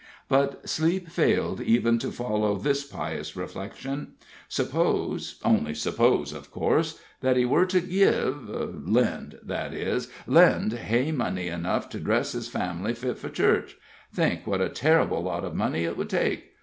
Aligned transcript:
But 0.27 0.67
sleep 0.67 1.09
failed 1.09 1.61
even 1.61 1.99
to 1.99 2.11
follow 2.11 2.55
this 2.57 2.83
pious 2.83 3.35
reflection. 3.35 4.13
Suppose 4.49 5.39
only 5.45 5.75
suppose, 5.75 6.33
of 6.33 6.49
course 6.49 6.99
that 7.19 7.37
he 7.37 7.45
were 7.45 7.67
to 7.67 7.79
give 7.79 8.49
lend, 8.89 9.37
that 9.43 9.75
is 9.75 10.07
lend 10.25 10.73
Hay 10.73 11.11
money 11.11 11.49
enough 11.49 11.87
to 11.89 11.99
dress 11.99 12.31
his 12.31 12.47
family 12.47 12.95
fit 12.95 13.19
for 13.19 13.29
church 13.29 13.77
think 14.11 14.47
what 14.47 14.59
a 14.59 14.69
terrible 14.69 15.21
lot 15.21 15.43
of 15.45 15.53
money 15.53 15.83
it 15.83 15.95
would 15.97 16.09
take! 16.09 16.53